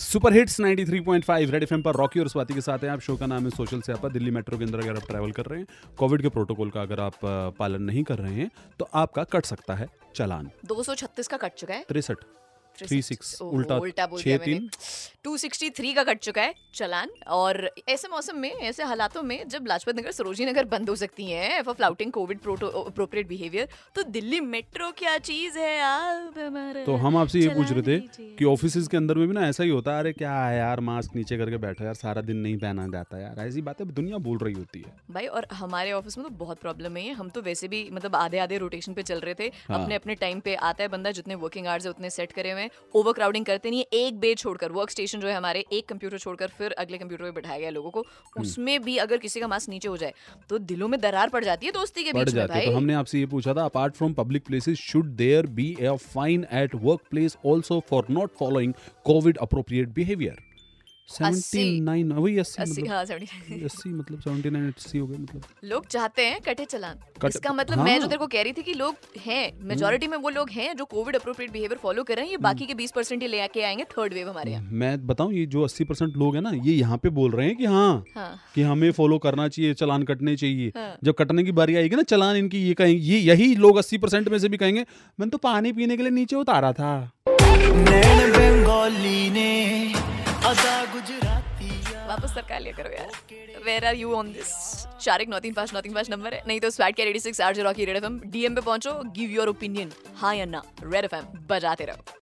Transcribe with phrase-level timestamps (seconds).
[0.00, 3.26] Super hits 93.5 red FM पर रॉकी और स्वाति के साथ हैं। आप शो का
[3.26, 5.66] नाम है सोशल से आपका। दिल्ली मेट्रो के अंदर अगर आप ट्रैवल कर रहे हैं
[5.98, 7.18] कोविड के प्रोटोकॉल का अगर आप
[7.58, 11.74] पालन नहीं कर रहे हैं तो आपका कट सकता है चालान। 236 का कट चुका
[11.74, 12.16] है। तिरसठ।
[12.88, 14.68] थ्री सिक्स उल्टा उल्टा बोल छः दिया मैंने। तीन।
[15.26, 19.98] 263 का कट चुका है चलान और ऐसे मौसम में ऐसे हालातों में जब लाजपत
[19.98, 24.90] नगर सरोजनी नगर बंद हो सकती हैं for flouting COVID appropriate behaviour तो दिल्ली मेट्रो
[24.90, 26.38] क्या चीज़ है आप
[26.86, 27.98] तो हम आपसे ये पूछ रहे थे।
[28.34, 30.80] कि ऑफ़िस के अंदर में भी ना ऐसा ही होता है अरे क्या है यार
[30.80, 34.38] मास्क नीचे करके बैठो यार सारा दिन नहीं पहना जाता यार ऐसी बातें दुनिया बोल
[34.38, 37.68] रही होती है। भाई और हमारे ऑफ़िस में तो बहुत प्रॉब्लम है हम तो वैसे
[37.68, 40.88] भी मतलब आधे आधे रोटेशन पे चल रहे थे। अपने अपने टाइम पे आता है
[40.88, 44.00] बंदा जितने वर्किंग आवर्स है उतने सेट करे हुए हैं ओवर क्राउडिंग करते नहीं है
[44.00, 47.30] एक बेड छोड़कर वर्क स्टेशन जो है हमारे एक कंप्यूटर छोड़कर फिर अगले कंप्यूटर पर
[47.30, 50.14] बैठाया गया लोगों को हम्म। उसमें भी अगर किसी का मास्क नीचे हो जाए
[50.50, 53.18] तो दिलों में दरार पड़ जाती है दोस्ती के बीच में भाई तो हमने आपसे
[53.18, 57.36] ये पूछा था apart from public places should there be a fine at work place
[57.46, 60.49] also for not following COVID appropriate behaviour.
[61.08, 65.86] 79 वही 80 अस्सी मतलब। हाँ 70 अस्सी मतलब 79 80 हो गए मतलब। लोग
[65.86, 68.62] चाहते हैं कटे चलान। कट- इसका मतलब हाँ, मैं जो। तेरे को कह रही थी
[68.62, 68.94] कि लोग
[69.26, 72.36] हैं मेजोरिटी में वो लोग हैं जो कोविड अप्रोप्रिएट बिहेवियर फॉलो कर रहे हैं ये
[72.36, 75.64] बाकी के 20 परसेंट ही लेके आएँगे थर्ड वेव हमारे यहाँ। मैं बताऊँ ये जो
[75.68, 78.62] 80 परसेंट लोग हैं ना ये यहाँ पे बोल रहे हैं कि हाँ हाँ। कि
[78.62, 82.36] हमें फॉलो करना चाहिए चलान कटने चाहिए। हाँ। जब कटने की बारी आएगी ना चलान
[82.36, 84.80] इनकी ये कहेंगे ये यही लोग 80 परसेंट में से भी कहेंगे
[85.20, 87.10] मैंने तो पानी पीने के लिए नीचे उतारा था।
[92.30, 94.52] वापस सरकार लिया करो यार। Where are you on this
[95.00, 97.40] चारिक नौ तीन, पाँच, नौ तीन, पाँच नंबर है। नहीं तो स्वैट के ready six
[97.40, 100.62] R G Rocky red F M DM पे पहुंचो गिव योर ओपिनियन हाँ या ना
[100.82, 102.18] रेड एफ़ एम बजाते रहो।